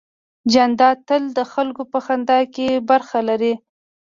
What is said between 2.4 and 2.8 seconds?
کې